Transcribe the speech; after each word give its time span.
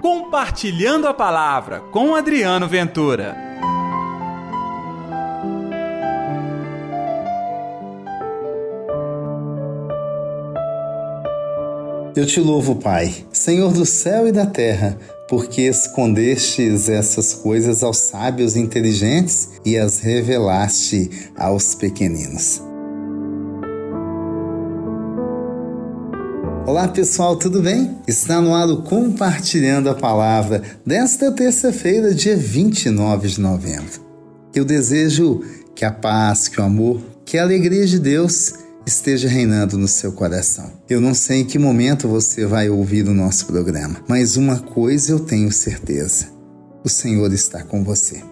Compartilhando 0.00 1.06
a 1.06 1.12
Palavra 1.12 1.80
com 1.92 2.14
Adriano 2.14 2.66
Ventura. 2.66 3.36
Eu 12.16 12.26
te 12.26 12.40
louvo, 12.40 12.76
Pai, 12.76 13.14
Senhor 13.30 13.72
do 13.72 13.84
céu 13.84 14.26
e 14.26 14.32
da 14.32 14.46
terra, 14.46 14.98
porque 15.28 15.62
escondestes 15.62 16.88
essas 16.88 17.34
coisas 17.34 17.82
aos 17.82 17.98
sábios 17.98 18.56
inteligentes 18.56 19.60
e 19.66 19.76
as 19.76 20.00
revelaste 20.00 21.30
aos 21.36 21.74
pequeninos. 21.74 22.69
Olá 26.70 26.86
pessoal, 26.86 27.34
tudo 27.34 27.60
bem? 27.60 27.98
Está 28.06 28.40
no 28.40 28.54
ar 28.54 28.68
o 28.68 28.82
Compartilhando 28.82 29.90
a 29.90 29.94
Palavra 29.94 30.62
desta 30.86 31.32
terça-feira, 31.32 32.14
dia 32.14 32.36
29 32.36 33.26
de 33.26 33.40
novembro. 33.40 34.00
Eu 34.54 34.64
desejo 34.64 35.42
que 35.74 35.84
a 35.84 35.90
paz, 35.90 36.46
que 36.46 36.60
o 36.60 36.62
amor, 36.62 37.02
que 37.26 37.36
a 37.36 37.42
alegria 37.42 37.84
de 37.84 37.98
Deus 37.98 38.54
esteja 38.86 39.28
reinando 39.28 39.76
no 39.76 39.88
seu 39.88 40.12
coração. 40.12 40.70
Eu 40.88 41.00
não 41.00 41.12
sei 41.12 41.40
em 41.40 41.44
que 41.44 41.58
momento 41.58 42.06
você 42.06 42.46
vai 42.46 42.70
ouvir 42.70 43.08
o 43.08 43.14
nosso 43.14 43.46
programa, 43.46 43.96
mas 44.06 44.36
uma 44.36 44.60
coisa 44.60 45.10
eu 45.10 45.18
tenho 45.18 45.50
certeza: 45.50 46.26
o 46.84 46.88
Senhor 46.88 47.32
está 47.32 47.64
com 47.64 47.82
você. 47.82 48.22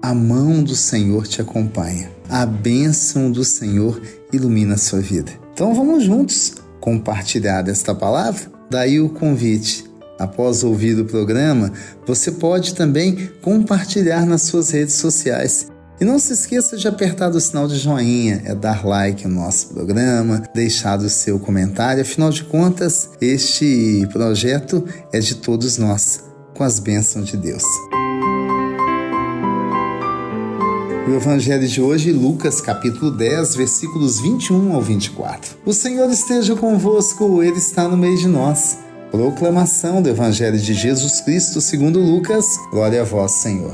A 0.00 0.14
mão 0.14 0.62
do 0.62 0.76
Senhor 0.76 1.26
te 1.26 1.40
acompanha, 1.40 2.12
a 2.28 2.46
bênção 2.46 3.28
do 3.28 3.42
Senhor 3.42 4.00
ilumina 4.32 4.74
a 4.74 4.78
sua 4.78 5.00
vida. 5.00 5.32
Então 5.52 5.74
vamos 5.74 6.04
juntos 6.04 6.64
compartilhar 6.86 7.62
desta 7.62 7.92
palavra? 7.92 8.42
Daí 8.70 9.00
o 9.00 9.08
convite. 9.08 9.84
Após 10.20 10.62
ouvir 10.62 10.98
o 10.98 11.04
programa, 11.04 11.72
você 12.06 12.30
pode 12.30 12.74
também 12.76 13.28
compartilhar 13.42 14.24
nas 14.24 14.42
suas 14.42 14.70
redes 14.70 14.94
sociais. 14.94 15.66
E 16.00 16.04
não 16.04 16.18
se 16.18 16.32
esqueça 16.32 16.76
de 16.76 16.86
apertar 16.86 17.30
o 17.30 17.40
sinal 17.40 17.66
de 17.66 17.76
joinha, 17.76 18.40
é 18.44 18.54
dar 18.54 18.86
like 18.86 19.26
no 19.26 19.34
nosso 19.34 19.68
programa, 19.74 20.42
deixar 20.54 21.00
o 21.00 21.08
seu 21.08 21.40
comentário. 21.40 22.02
Afinal 22.02 22.30
de 22.30 22.44
contas, 22.44 23.10
este 23.20 24.06
projeto 24.12 24.84
é 25.12 25.18
de 25.18 25.34
todos 25.34 25.78
nós, 25.78 26.22
com 26.54 26.62
as 26.62 26.78
bênçãos 26.78 27.26
de 27.26 27.36
Deus. 27.36 27.64
O 31.08 31.14
evangelho 31.14 31.68
de 31.68 31.80
hoje, 31.80 32.10
Lucas 32.10 32.60
capítulo 32.60 33.12
10, 33.12 33.54
versículos 33.54 34.18
21 34.20 34.74
ao 34.74 34.82
24. 34.82 35.56
O 35.64 35.72
Senhor 35.72 36.10
esteja 36.10 36.56
convosco, 36.56 37.44
ele 37.44 37.58
está 37.58 37.86
no 37.86 37.96
meio 37.96 38.18
de 38.18 38.26
nós. 38.26 38.78
Proclamação 39.12 40.02
do 40.02 40.08
evangelho 40.08 40.58
de 40.58 40.74
Jesus 40.74 41.20
Cristo, 41.20 41.60
segundo 41.60 42.00
Lucas. 42.00 42.44
Glória 42.72 43.02
a 43.02 43.04
vós, 43.04 43.30
Senhor. 43.34 43.72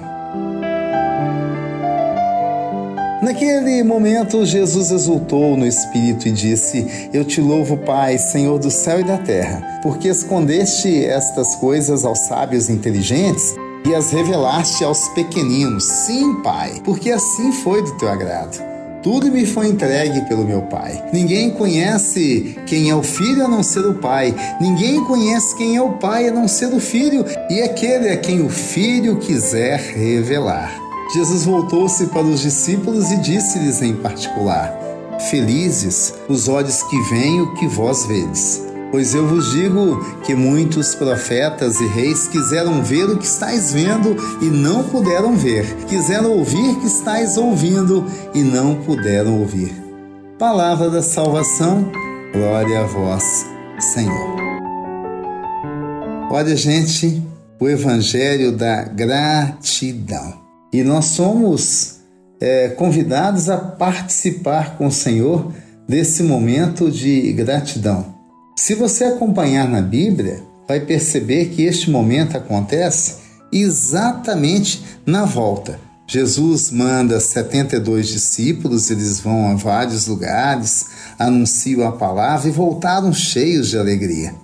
Naquele 3.23 3.83
momento, 3.83 4.45
Jesus 4.45 4.91
exultou 4.91 5.57
no 5.57 5.67
Espírito 5.67 6.29
e 6.29 6.33
disse: 6.33 6.87
Eu 7.15 7.25
te 7.25 7.41
louvo, 7.41 7.79
Pai, 7.79 8.19
Senhor 8.19 8.59
do 8.59 8.71
céu 8.71 9.01
e 9.01 9.05
da 9.05 9.17
terra, 9.17 9.81
porque 9.83 10.09
escondeste 10.09 11.03
estas 11.07 11.55
coisas 11.55 12.05
aos 12.05 12.19
sábios 12.27 12.69
inteligentes 12.69 13.55
e 13.85 13.95
as 13.95 14.11
revelaste 14.11 14.85
aos 14.85 15.09
pequeninos. 15.09 15.85
Sim, 15.85 16.35
Pai, 16.43 16.81
porque 16.85 17.11
assim 17.11 17.53
foi 17.53 17.83
do 17.83 17.93
teu 17.93 18.09
agrado. 18.09 18.73
Tudo 19.03 19.33
me 19.33 19.45
foi 19.45 19.67
entregue 19.67 20.21
pelo 20.29 20.45
meu 20.45 20.63
Pai. 20.63 21.03
Ninguém 21.13 21.51
conhece 21.51 22.57
quem 22.67 22.89
é 22.89 22.95
o 22.95 23.03
Filho 23.03 23.45
a 23.45 23.49
não 23.49 23.63
ser 23.63 23.85
o 23.85 23.95
Pai. 23.95 24.33
Ninguém 24.61 25.03
conhece 25.05 25.57
quem 25.57 25.77
é 25.77 25.83
o 25.83 25.95
Pai 25.95 26.29
a 26.29 26.33
não 26.33 26.47
ser 26.47 26.73
o 26.73 26.79
Filho, 26.79 27.25
e 27.51 27.61
aquele 27.63 28.11
a 28.11 28.17
quem 28.17 28.41
o 28.45 28.49
Filho 28.49 29.17
quiser 29.17 29.81
revelar. 29.81 30.73
Jesus 31.13 31.45
voltou-se 31.45 32.07
para 32.07 32.23
os 32.23 32.41
discípulos 32.41 33.11
e 33.11 33.17
disse-lhes 33.19 33.83
em 33.83 33.97
particular: 33.97 34.73
Felizes 35.29 36.15
os 36.29 36.47
olhos 36.47 36.83
que 36.85 37.01
veem 37.11 37.41
o 37.41 37.55
que 37.55 37.67
vós 37.67 38.07
vedes 38.07 38.72
Pois 38.93 39.15
eu 39.15 39.27
vos 39.27 39.53
digo 39.53 40.05
que 40.23 40.35
muitos 40.35 40.95
profetas 40.95 41.81
e 41.81 41.87
reis 41.87 42.29
quiseram 42.29 42.83
ver 42.83 43.09
o 43.09 43.17
que 43.17 43.25
estáis 43.25 43.73
vendo 43.73 44.15
e 44.43 44.45
não 44.45 44.85
puderam 44.85 45.35
ver, 45.35 45.65
quiseram 45.87 46.31
ouvir 46.31 46.73
o 46.73 46.81
que 46.81 46.89
estáis 46.89 47.39
ouvindo 47.39 48.05
e 48.35 48.43
não 48.43 48.83
puderam 48.83 49.41
ouvir. 49.41 49.73
Palavra 50.39 50.91
da 50.91 51.01
salvação, 51.01 51.91
glória 52.35 52.81
a 52.81 52.87
vós, 52.87 53.47
Senhor. 53.81 54.37
Olha, 56.31 56.55
gente, 56.55 57.23
o 57.59 57.67
Evangelho 57.71 58.53
da 58.53 58.83
gratidão. 58.83 60.35
E 60.71 60.83
nós 60.83 61.07
somos 61.07 62.01
é, 62.39 62.69
convidados 62.69 63.49
a 63.49 63.57
participar 63.57 64.77
com 64.77 64.89
o 64.89 64.93
Senhor 64.93 65.51
desse 65.89 66.23
momento 66.23 66.91
de 66.91 67.33
gratidão. 67.33 68.12
Se 68.55 68.75
você 68.75 69.05
acompanhar 69.05 69.69
na 69.69 69.81
Bíblia, 69.81 70.43
vai 70.69 70.81
perceber 70.81 71.47
que 71.47 71.63
este 71.63 71.91
momento 71.91 72.37
acontece 72.37 73.17
exatamente 73.51 74.83
na 75.07 75.25
volta. 75.25 75.81
Jesus 76.07 76.71
manda 76.71 77.19
72 77.19 78.09
discípulos, 78.09 78.91
eles 78.91 79.21
vão 79.21 79.51
a 79.51 79.55
vários 79.55 80.07
lugares, 80.07 80.87
anunciam 81.19 81.87
a 81.87 81.93
palavra 81.93 82.49
e 82.49 82.53
voltaram 82.53 83.13
cheios 83.13 83.69
de 83.69 83.79
alegria. 83.79 84.35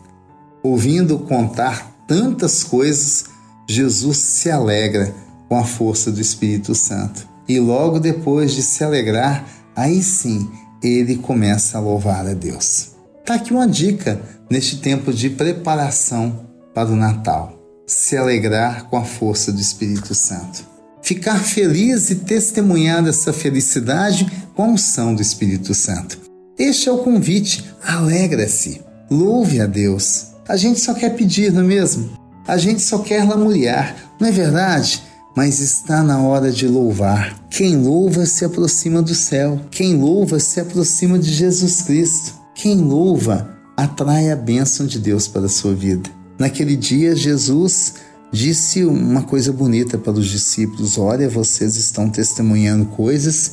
Ouvindo 0.62 1.18
contar 1.18 1.92
tantas 2.06 2.64
coisas, 2.64 3.26
Jesus 3.68 4.16
se 4.16 4.50
alegra 4.50 5.14
com 5.48 5.58
a 5.58 5.64
força 5.64 6.10
do 6.10 6.20
Espírito 6.20 6.74
Santo. 6.74 7.28
E 7.46 7.60
logo 7.60 8.00
depois 8.00 8.52
de 8.52 8.62
se 8.62 8.82
alegrar, 8.82 9.46
aí 9.76 10.02
sim 10.02 10.50
ele 10.82 11.16
começa 11.16 11.76
a 11.76 11.80
louvar 11.80 12.26
a 12.26 12.34
Deus. 12.34 12.97
Está 13.28 13.36
aqui 13.36 13.52
uma 13.52 13.68
dica 13.68 14.18
neste 14.48 14.78
tempo 14.78 15.12
de 15.12 15.28
preparação 15.28 16.46
para 16.72 16.88
o 16.88 16.96
Natal: 16.96 17.62
se 17.86 18.16
alegrar 18.16 18.84
com 18.84 18.96
a 18.96 19.04
força 19.04 19.52
do 19.52 19.60
Espírito 19.60 20.14
Santo. 20.14 20.64
Ficar 21.02 21.38
feliz 21.38 22.08
e 22.08 22.14
testemunhar 22.14 23.06
essa 23.06 23.30
felicidade 23.30 24.26
com 24.54 24.64
a 24.64 24.68
unção 24.68 25.14
do 25.14 25.20
Espírito 25.20 25.74
Santo. 25.74 26.18
Este 26.58 26.88
é 26.88 26.92
o 26.92 27.04
convite. 27.04 27.66
Alegra-se. 27.82 28.80
Louve 29.10 29.60
a 29.60 29.66
Deus. 29.66 30.28
A 30.48 30.56
gente 30.56 30.80
só 30.80 30.94
quer 30.94 31.10
pedir, 31.10 31.52
não 31.52 31.60
é 31.60 31.66
mesmo? 31.66 32.08
A 32.46 32.56
gente 32.56 32.80
só 32.80 33.00
quer 33.00 33.28
lamuriar, 33.28 33.94
não 34.18 34.26
é 34.26 34.32
verdade? 34.32 35.02
Mas 35.36 35.60
está 35.60 36.02
na 36.02 36.18
hora 36.22 36.50
de 36.50 36.66
louvar. 36.66 37.38
Quem 37.50 37.76
louva 37.76 38.24
se 38.24 38.46
aproxima 38.46 39.02
do 39.02 39.14
céu. 39.14 39.60
Quem 39.70 39.98
louva 39.98 40.40
se 40.40 40.58
aproxima 40.60 41.18
de 41.18 41.30
Jesus 41.30 41.82
Cristo. 41.82 42.37
Quem 42.58 42.74
louva 42.74 43.56
atrai 43.76 44.32
a 44.32 44.36
bênção 44.36 44.84
de 44.84 44.98
Deus 44.98 45.28
para 45.28 45.46
a 45.46 45.48
sua 45.48 45.72
vida. 45.72 46.10
Naquele 46.36 46.74
dia, 46.74 47.14
Jesus 47.14 47.94
disse 48.32 48.84
uma 48.84 49.22
coisa 49.22 49.52
bonita 49.52 49.96
para 49.96 50.14
os 50.14 50.26
discípulos: 50.26 50.98
Olha, 50.98 51.28
vocês 51.28 51.76
estão 51.76 52.10
testemunhando 52.10 52.86
coisas 52.86 53.52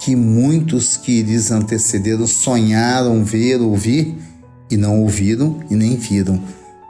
que 0.00 0.16
muitos 0.16 0.96
que 0.96 1.22
lhes 1.22 1.52
antecederam 1.52 2.26
sonharam 2.26 3.22
ver, 3.22 3.60
ouvir 3.60 4.18
e 4.68 4.76
não 4.76 5.00
ouviram 5.00 5.60
e 5.70 5.76
nem 5.76 5.94
viram. 5.94 6.42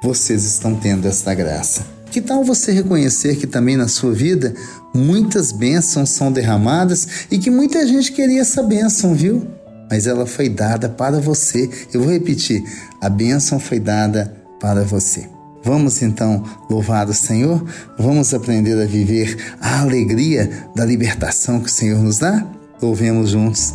Vocês 0.03 0.45
estão 0.45 0.75
tendo 0.75 1.07
esta 1.07 1.35
graça. 1.35 1.87
Que 2.11 2.23
tal 2.23 2.43
você 2.43 2.73
reconhecer 2.73 3.37
que 3.37 3.47
também 3.47 3.77
na 3.77 3.87
sua 3.87 4.13
vida 4.13 4.55
muitas 4.95 5.53
bênçãos 5.53 6.09
são 6.09 6.33
derramadas 6.33 7.27
e 7.31 7.39
que 7.39 7.51
muita 7.51 7.87
gente 7.87 8.13
queria 8.13 8.41
essa 8.41 8.63
bênção, 8.63 9.15
viu? 9.15 9.60
Mas 9.91 10.07
ela 10.07 10.25
foi 10.25 10.49
dada 10.49 10.89
para 10.89 11.21
você. 11.21 11.69
Eu 11.93 12.03
vou 12.03 12.13
repetir: 12.13 12.63
a 13.01 13.09
bênção 13.09 13.59
foi 13.59 13.81
dada 13.81 14.33
para 14.61 14.85
você. 14.85 15.29
Vamos 15.63 16.01
então 16.01 16.45
louvar 16.71 17.09
o 17.09 17.15
Senhor? 17.15 17.63
Vamos 17.99 18.33
aprender 18.33 18.81
a 18.81 18.87
viver 18.87 19.37
a 19.61 19.81
alegria 19.81 20.69
da 20.75 20.87
libertação 20.87 21.61
que 21.61 21.67
o 21.67 21.73
Senhor 21.73 21.99
nos 21.99 22.19
dá? 22.19 22.47
Louvemos 22.81 23.31
juntos. 23.31 23.75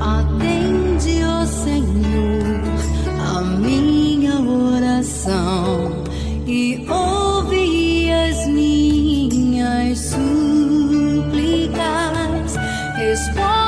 Atende, 0.00 1.22
ó 1.22 1.44
Senhor, 1.44 2.62
a 3.20 3.42
minha 3.42 4.40
oração 4.40 6.04
e 6.46 6.86
ouve 6.88 8.10
as 8.10 8.46
minhas 8.46 9.98
súplicas. 9.98 10.16
Responde 12.96 13.65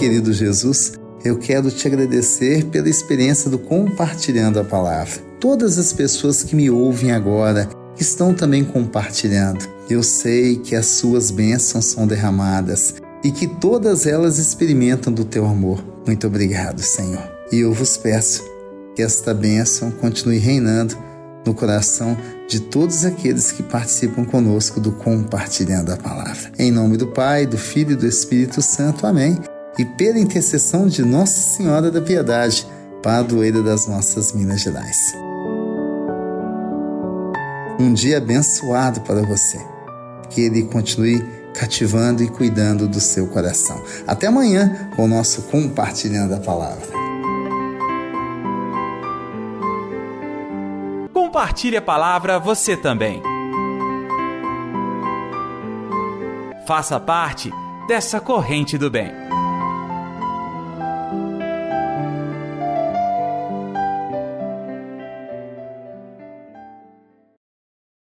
querido 0.00 0.32
Jesus, 0.32 0.94
eu 1.22 1.36
quero 1.36 1.70
te 1.70 1.86
agradecer 1.86 2.64
pela 2.64 2.88
experiência 2.88 3.50
do 3.50 3.58
compartilhando 3.58 4.58
a 4.58 4.64
palavra. 4.64 5.20
Todas 5.38 5.78
as 5.78 5.92
pessoas 5.92 6.42
que 6.42 6.56
me 6.56 6.70
ouvem 6.70 7.12
agora 7.12 7.68
estão 7.98 8.32
também 8.32 8.64
compartilhando. 8.64 9.68
Eu 9.90 10.02
sei 10.02 10.56
que 10.56 10.74
as 10.74 10.86
suas 10.86 11.30
bênçãos 11.30 11.84
são 11.84 12.06
derramadas. 12.06 12.94
e 13.22 13.30
que 13.30 13.46
todas 13.46 14.06
elas 14.06 14.38
experimentam 14.38 15.12
do 15.12 15.26
teu 15.26 15.44
amor. 15.44 15.84
Muito 16.06 16.26
obrigado, 16.26 16.80
Senhor. 16.80 17.22
E 17.52 17.58
eu 17.58 17.70
vos 17.70 17.98
peço 17.98 18.42
que 18.96 19.02
esta 19.02 19.34
bênção 19.34 19.90
continue 19.90 20.38
reinando 20.38 20.96
no 21.44 21.52
coração 21.52 22.16
de 22.48 22.60
todos 22.60 23.04
aqueles 23.04 23.52
que 23.52 23.62
participam 23.62 24.24
conosco 24.24 24.80
do 24.80 24.92
compartilhando 24.92 25.92
a 25.92 25.98
palavra. 25.98 26.50
Em 26.58 26.72
nome 26.72 26.96
do 26.96 27.08
Pai, 27.08 27.44
do 27.44 27.58
Filho 27.58 27.92
e 27.92 27.96
do 27.96 28.06
Espírito 28.06 28.62
Santo. 28.62 29.06
Amém. 29.06 29.38
E 29.80 29.84
pela 29.86 30.18
intercessão 30.18 30.86
de 30.86 31.02
Nossa 31.02 31.40
Senhora 31.40 31.90
da 31.90 32.02
Piedade, 32.02 32.66
padroeira 33.02 33.62
das 33.62 33.86
nossas 33.86 34.30
Minas 34.30 34.60
Gerais. 34.60 35.14
Um 37.78 37.94
dia 37.94 38.18
abençoado 38.18 39.00
para 39.00 39.22
você. 39.22 39.58
Que 40.28 40.42
ele 40.42 40.64
continue 40.64 41.24
cativando 41.54 42.22
e 42.22 42.28
cuidando 42.28 42.86
do 42.86 43.00
seu 43.00 43.26
coração. 43.28 43.82
Até 44.06 44.26
amanhã 44.26 44.90
com 44.94 45.04
o 45.04 45.08
nosso 45.08 45.44
compartilhando 45.44 46.34
a 46.34 46.40
palavra. 46.40 46.86
Compartilhe 51.14 51.78
a 51.78 51.82
palavra 51.82 52.38
você 52.38 52.76
também. 52.76 53.22
Faça 56.66 57.00
parte 57.00 57.50
dessa 57.88 58.20
corrente 58.20 58.76
do 58.76 58.90
bem. 58.90 59.29